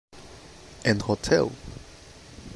[0.83, 1.51] An hotel